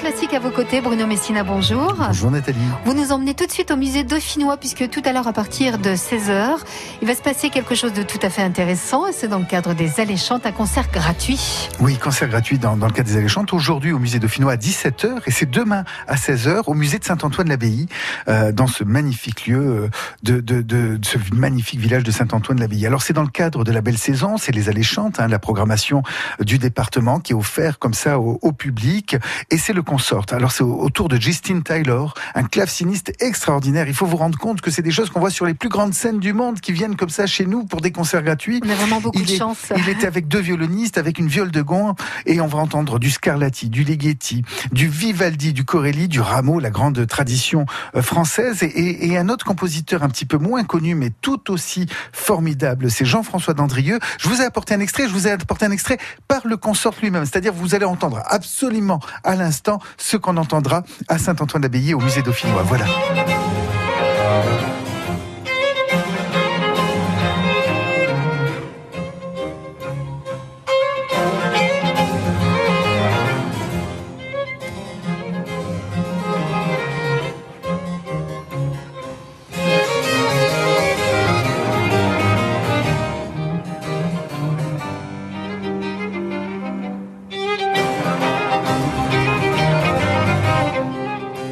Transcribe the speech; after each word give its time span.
Classique 0.00 0.32
à 0.32 0.38
vos 0.38 0.50
côtés, 0.50 0.80
Bruno 0.80 1.06
Messina, 1.06 1.44
bonjour. 1.44 1.94
Bonjour 1.98 2.30
Nathalie. 2.30 2.56
Vous 2.86 2.94
nous 2.94 3.12
emmenez 3.12 3.34
tout 3.34 3.44
de 3.44 3.50
suite 3.50 3.70
au 3.70 3.76
musée 3.76 4.02
dauphinois 4.02 4.56
puisque 4.56 4.88
tout 4.88 5.02
à 5.04 5.12
l'heure 5.12 5.28
à 5.28 5.34
partir 5.34 5.76
de 5.76 5.90
16h, 5.90 6.56
il 7.02 7.06
va 7.06 7.14
se 7.14 7.20
passer 7.20 7.50
quelque 7.50 7.74
chose 7.74 7.92
de 7.92 8.02
tout 8.02 8.18
à 8.22 8.30
fait 8.30 8.40
intéressant 8.40 9.06
et 9.06 9.12
c'est 9.12 9.28
dans 9.28 9.38
le 9.38 9.44
cadre 9.44 9.74
des 9.74 10.00
Alléchantes, 10.00 10.46
un 10.46 10.52
concert 10.52 10.90
gratuit. 10.90 11.68
Oui, 11.80 11.98
concert 11.98 12.28
gratuit 12.28 12.58
dans, 12.58 12.78
dans 12.78 12.86
le 12.86 12.92
cadre 12.92 13.10
des 13.10 13.18
Alléchantes, 13.18 13.52
aujourd'hui 13.52 13.92
au 13.92 13.98
musée 13.98 14.18
dauphinois 14.18 14.52
à 14.52 14.56
17h 14.56 15.18
et 15.26 15.30
c'est 15.30 15.50
demain 15.50 15.84
à 16.08 16.14
16h 16.14 16.62
au 16.66 16.72
musée 16.72 16.98
de 16.98 17.04
Saint-Antoine-l'Abbaye, 17.04 17.86
euh, 18.28 18.52
dans 18.52 18.68
ce 18.68 18.84
magnifique 18.84 19.46
lieu 19.46 19.58
euh, 19.58 19.88
de, 20.22 20.40
de, 20.40 20.62
de, 20.62 20.96
de, 20.96 21.06
ce 21.06 21.18
magnifique 21.34 21.78
village 21.78 22.04
de 22.04 22.10
Saint-Antoine-l'Abbaye. 22.10 22.86
Alors 22.86 23.02
c'est 23.02 23.12
dans 23.12 23.22
le 23.22 23.28
cadre 23.28 23.64
de 23.64 23.72
la 23.72 23.82
belle 23.82 23.98
saison, 23.98 24.38
c'est 24.38 24.52
les 24.52 24.70
Alléchantes, 24.70 25.20
hein, 25.20 25.28
la 25.28 25.38
programmation 25.38 26.02
du 26.40 26.56
département 26.56 27.20
qui 27.20 27.32
est 27.32 27.36
offert 27.36 27.78
comme 27.78 27.94
ça 27.94 28.18
au, 28.18 28.38
au 28.40 28.52
public 28.52 29.16
et 29.50 29.58
c'est 29.58 29.74
le 29.74 29.82
Alors 30.30 30.52
c'est 30.52 30.62
autour 30.62 31.08
de 31.08 31.20
Justin 31.20 31.62
Taylor, 31.62 32.14
un 32.36 32.44
claveciniste 32.44 33.12
extraordinaire. 33.20 33.88
Il 33.88 33.94
faut 33.94 34.06
vous 34.06 34.16
rendre 34.16 34.38
compte 34.38 34.60
que 34.60 34.70
c'est 34.70 34.82
des 34.82 34.92
choses 34.92 35.10
qu'on 35.10 35.18
voit 35.18 35.30
sur 35.30 35.46
les 35.46 35.54
plus 35.54 35.68
grandes 35.68 35.94
scènes 35.94 36.20
du 36.20 36.32
monde 36.32 36.60
qui 36.60 36.70
viennent 36.70 36.94
comme 36.94 37.08
ça 37.08 37.26
chez 37.26 37.44
nous 37.44 37.64
pour 37.64 37.80
des 37.80 37.90
concerts 37.90 38.22
gratuits. 38.22 38.60
On 38.64 38.70
a 38.70 38.74
vraiment 38.76 39.00
beaucoup 39.00 39.18
il 39.18 39.26
de 39.26 39.32
est, 39.32 39.36
chance. 39.36 39.72
Il 39.76 39.88
était 39.88 40.06
avec 40.06 40.28
deux 40.28 40.38
violonistes, 40.38 40.96
avec 40.96 41.18
une 41.18 41.26
viole 41.26 41.50
de 41.50 41.60
gond, 41.60 41.96
et 42.24 42.40
on 42.40 42.46
va 42.46 42.58
entendre 42.58 43.00
du 43.00 43.10
Scarlatti, 43.10 43.68
du 43.68 43.82
Ligeti, 43.82 44.44
du 44.70 44.86
Vivaldi, 44.86 45.52
du 45.52 45.64
Corelli, 45.64 46.06
du 46.06 46.20
Rameau, 46.20 46.60
la 46.60 46.70
grande 46.70 47.04
tradition 47.08 47.66
euh, 47.96 48.02
française, 48.02 48.62
et, 48.62 48.66
et, 48.66 49.08
et, 49.08 49.18
un 49.18 49.28
autre 49.28 49.44
compositeur 49.44 50.04
un 50.04 50.08
petit 50.08 50.26
peu 50.26 50.38
moins 50.38 50.62
connu, 50.62 50.94
mais 50.94 51.10
tout 51.20 51.50
aussi 51.50 51.86
formidable, 52.12 52.92
c'est 52.92 53.04
Jean-François 53.04 53.54
Dandrieux. 53.54 53.98
Je 54.20 54.28
vous 54.28 54.40
ai 54.40 54.44
apporté 54.44 54.72
un 54.74 54.80
extrait, 54.80 55.08
je 55.08 55.12
vous 55.12 55.26
ai 55.26 55.32
apporté 55.32 55.66
un 55.66 55.72
extrait 55.72 55.98
par 56.28 56.46
le 56.46 56.56
consort 56.56 56.94
lui-même, 57.02 57.24
c'est-à-dire 57.24 57.52
vous 57.52 57.74
allez 57.74 57.86
entendre 57.86 58.22
absolument 58.26 59.00
à 59.24 59.34
l'instant 59.34 59.79
ce 59.96 60.16
qu'on 60.16 60.36
entendra 60.36 60.82
à 61.08 61.18
Saint-Antoine-d'Abbaye 61.18 61.94
au 61.94 62.00
musée 62.00 62.22
dauphinois. 62.22 62.62
Voilà. 62.62 62.86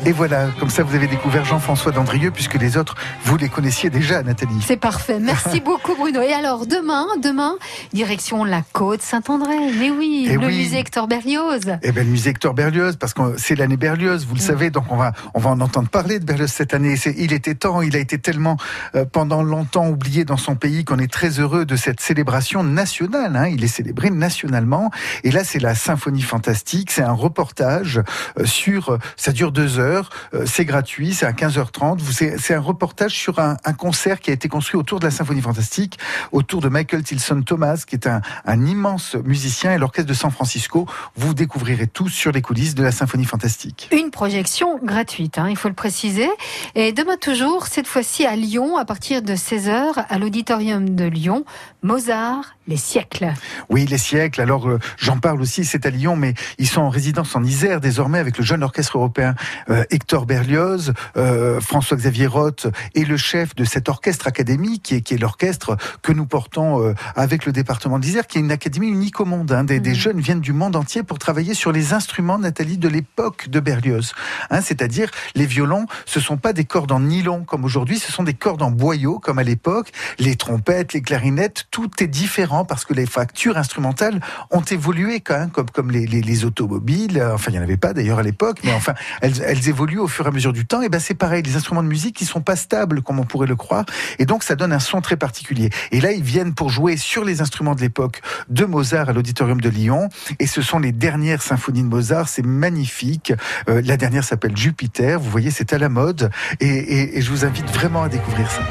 Et 0.08 0.12
voilà, 0.12 0.46
comme 0.58 0.70
ça 0.70 0.82
vous 0.84 0.94
avez 0.94 1.06
découvert 1.06 1.44
Jean-François 1.44 1.92
Dandrieux, 1.92 2.30
puisque 2.30 2.54
les 2.54 2.78
autres, 2.78 2.94
vous 3.24 3.36
les 3.36 3.50
connaissiez 3.50 3.90
déjà, 3.90 4.22
Nathalie. 4.22 4.58
C'est 4.66 4.78
parfait. 4.78 5.18
Merci 5.20 5.60
beaucoup, 5.64 5.94
Bruno. 5.96 6.22
Et 6.22 6.32
alors, 6.32 6.64
demain, 6.66 7.04
demain, 7.22 7.56
direction 7.92 8.42
la 8.42 8.62
côte 8.72 9.02
Saint-André. 9.02 9.54
Mais 9.78 9.90
oui, 9.90 10.26
Et 10.30 10.38
le 10.38 10.46
oui. 10.46 10.56
musée 10.64 10.78
Hector 10.78 11.08
Berlioz. 11.08 11.60
Eh 11.82 11.92
ben, 11.92 12.06
le 12.06 12.10
musée 12.10 12.30
Hector 12.30 12.54
Berlioz, 12.54 12.96
parce 12.96 13.12
que 13.12 13.20
c'est 13.36 13.54
l'année 13.54 13.76
Berlioz, 13.76 14.24
vous 14.26 14.34
le 14.34 14.40
savez, 14.40 14.70
donc 14.70 14.84
on 14.88 14.96
va, 14.96 15.12
on 15.34 15.40
va 15.40 15.50
en 15.50 15.60
entendre 15.60 15.90
parler 15.90 16.18
de 16.20 16.24
Berlioz 16.24 16.48
cette 16.50 16.72
année. 16.72 16.94
Il 17.18 17.34
était 17.34 17.54
temps, 17.54 17.82
il 17.82 17.94
a 17.94 17.98
été 17.98 18.16
tellement, 18.16 18.56
euh, 18.94 19.04
pendant 19.04 19.42
longtemps 19.42 19.88
oublié 19.88 20.24
dans 20.24 20.38
son 20.38 20.56
pays 20.56 20.86
qu'on 20.86 20.98
est 20.98 21.12
très 21.12 21.38
heureux 21.38 21.66
de 21.66 21.76
cette 21.76 22.00
célébration 22.00 22.64
nationale. 22.64 23.36
hein. 23.36 23.48
Il 23.48 23.62
est 23.62 23.68
célébré 23.68 24.08
nationalement. 24.08 24.90
Et 25.22 25.30
là, 25.30 25.44
c'est 25.44 25.58
la 25.60 25.74
symphonie 25.74 26.22
fantastique. 26.22 26.90
C'est 26.92 27.02
un 27.02 27.12
reportage 27.12 28.00
euh, 28.38 28.46
sur, 28.46 28.92
euh, 28.94 28.98
ça 29.18 29.32
dure 29.32 29.52
deux 29.52 29.78
heures, 29.78 29.97
euh, 30.34 30.44
c'est 30.46 30.64
gratuit, 30.64 31.14
c'est 31.14 31.26
à 31.26 31.32
15h30. 31.32 31.98
Vous- 32.00 32.12
C'est 32.12 32.54
un 32.54 32.60
reportage 32.60 33.12
sur 33.12 33.38
un, 33.38 33.56
concert 33.76 34.20
qui 34.20 34.30
a 34.30 34.32
été 34.32 34.48
construit 34.48 34.78
autour 34.78 34.98
de 35.00 35.04
la 35.04 35.10
symphonie 35.10 35.40
fantastique, 35.42 35.98
autour 36.32 36.60
de 36.60 36.68
Michael 36.68 37.02
Tilson 37.02 37.42
Thomas, 37.42 37.84
qui 37.86 37.94
est 37.94 38.06
un, 38.06 38.20
un 38.44 38.66
immense 38.66 39.14
musicien, 39.14 39.72
et 39.72 39.78
l'orchestre 39.78 40.08
de 40.08 40.14
San 40.14 40.30
Francisco. 40.30 40.86
Vous 41.16 41.34
découvrirez 41.34 41.86
tout 41.86 42.08
sur 42.08 42.32
les 42.32 42.42
coulisses 42.42 42.74
de 42.74 42.82
la 42.82 42.92
symphonie 42.92 43.24
fantastique. 43.24 43.88
Une 43.92 44.10
projection 44.10 44.78
gratuite, 44.82 45.38
hein, 45.38 45.48
il 45.48 45.56
faut 45.56 45.68
le 45.68 45.74
préciser. 45.74 46.28
Et 46.74 46.92
demain 46.92 47.16
toujours, 47.16 47.66
cette 47.66 47.86
fois-ci 47.86 48.26
à 48.26 48.36
Lyon, 48.36 48.76
à 48.76 48.84
partir 48.84 49.22
de 49.22 49.34
16h, 49.34 50.04
à 50.08 50.18
l'auditorium 50.18 50.90
de 50.94 51.04
Lyon, 51.04 51.44
Mozart, 51.82 52.56
les 52.68 52.76
siècles. 52.76 53.32
Oui, 53.70 53.86
les 53.86 53.98
siècles. 53.98 54.40
Alors, 54.42 54.68
euh, 54.68 54.78
j'en 54.98 55.18
parle 55.18 55.40
aussi, 55.40 55.64
c'est 55.64 55.86
à 55.86 55.90
Lyon, 55.90 56.14
mais 56.16 56.34
ils 56.58 56.68
sont 56.68 56.82
en 56.82 56.90
résidence 56.90 57.34
en 57.34 57.42
Isère 57.42 57.80
désormais 57.80 58.18
avec 58.18 58.36
le 58.38 58.44
jeune 58.44 58.62
orchestre 58.62 58.98
européen 58.98 59.34
euh, 59.70 59.84
Hector 59.90 60.26
Berlioz, 60.26 60.92
euh, 61.16 61.60
François-Xavier 61.60 62.26
Roth 62.26 62.66
et 62.94 63.04
le 63.06 63.16
chef 63.16 63.54
de 63.56 63.64
cet 63.64 63.88
orchestre 63.88 64.26
académie 64.28 64.80
qui 64.80 64.96
est, 64.96 65.00
qui 65.00 65.14
est 65.14 65.18
l'orchestre 65.18 65.76
que 66.02 66.12
nous 66.12 66.26
portons 66.26 66.94
avec 67.16 67.46
le 67.46 67.52
département 67.52 67.98
d'Isère, 67.98 68.26
qui 68.26 68.38
est 68.38 68.42
une 68.42 68.52
académie 68.52 68.88
unique 68.88 69.18
au 69.20 69.24
monde. 69.24 69.50
hein. 69.52 69.64
Des, 69.64 69.80
des 69.80 69.90
Mhm. 69.90 69.96
jeunes 69.96 70.20
viennent 70.20 70.40
du 70.40 70.52
monde 70.52 70.76
entier 70.76 71.02
pour 71.02 71.18
travailler 71.18 71.54
sur 71.54 71.72
les 71.72 71.94
instruments, 71.94 72.38
Nathalie, 72.38 72.76
de 72.76 72.88
l'époque 72.88 73.48
de 73.48 73.60
Berlioz. 73.60 74.12
Hein, 74.50 74.60
C'est-à-dire, 74.60 75.10
les 75.34 75.46
violons, 75.46 75.86
ce 76.04 76.20
sont 76.20 76.36
pas 76.36 76.52
des 76.52 76.64
cordes 76.66 76.92
en 76.92 77.00
nylon 77.00 77.44
comme 77.44 77.64
aujourd'hui, 77.64 77.98
ce 77.98 78.12
sont 78.12 78.22
des 78.24 78.34
cordes 78.34 78.60
en 78.62 78.70
boyau 78.70 79.18
comme 79.18 79.38
à 79.38 79.42
l'époque. 79.42 79.90
Les 80.18 80.36
trompettes, 80.36 80.92
les 80.92 81.00
clarinettes, 81.00 81.66
tout 81.70 81.90
est 82.00 82.06
différent 82.06 82.57
parce 82.64 82.84
que 82.84 82.94
les 82.94 83.06
factures 83.06 83.56
instrumentales 83.56 84.20
ont 84.50 84.62
évolué 84.62 85.20
quand 85.20 85.38
même, 85.38 85.50
comme, 85.50 85.90
les, 85.90 86.06
les, 86.06 86.20
les 86.20 86.44
automobiles. 86.44 87.22
Enfin, 87.34 87.50
il 87.50 87.54
n'y 87.54 87.60
en 87.60 87.62
avait 87.62 87.76
pas 87.76 87.92
d'ailleurs 87.92 88.18
à 88.18 88.22
l'époque, 88.22 88.58
mais 88.64 88.72
enfin, 88.72 88.94
elles, 89.20 89.68
évoluent 89.68 89.98
au 89.98 90.08
fur 90.08 90.24
et 90.26 90.28
à 90.28 90.30
mesure 90.30 90.52
du 90.52 90.66
temps. 90.66 90.82
Et 90.82 90.88
ben, 90.88 91.00
c'est 91.00 91.14
pareil, 91.14 91.42
les 91.42 91.56
instruments 91.56 91.82
de 91.82 91.88
musique 91.88 92.16
qui 92.16 92.24
sont 92.24 92.40
pas 92.40 92.56
stables 92.56 93.02
comme 93.02 93.18
on 93.18 93.24
pourrait 93.24 93.46
le 93.46 93.56
croire, 93.56 93.84
et 94.18 94.26
donc 94.26 94.42
ça 94.42 94.56
donne 94.56 94.72
un 94.72 94.78
son 94.78 95.00
très 95.00 95.16
particulier. 95.16 95.70
Et 95.92 96.00
là, 96.00 96.12
ils 96.12 96.22
viennent 96.22 96.54
pour 96.54 96.70
jouer 96.70 96.96
sur 96.96 97.24
les 97.24 97.40
instruments 97.40 97.74
de 97.74 97.80
l'époque 97.80 98.20
de 98.48 98.64
Mozart 98.64 99.08
à 99.08 99.12
l'auditorium 99.12 99.60
de 99.60 99.68
Lyon, 99.68 100.08
et 100.38 100.46
ce 100.46 100.62
sont 100.62 100.78
les 100.78 100.92
dernières 100.92 101.42
symphonies 101.42 101.82
de 101.82 101.88
Mozart. 101.88 102.28
C'est 102.28 102.44
magnifique. 102.44 103.32
Euh, 103.68 103.82
la 103.84 103.96
dernière 103.96 104.24
s'appelle 104.24 104.56
Jupiter. 104.56 105.20
Vous 105.20 105.30
voyez, 105.30 105.50
c'est 105.50 105.72
à 105.72 105.78
la 105.78 105.88
mode, 105.88 106.30
et 106.60 107.20
je 107.20 107.30
vous 107.30 107.44
invite 107.44 107.70
vraiment 107.70 108.02
à 108.02 108.08
découvrir 108.08 108.50
ça. 108.50 108.62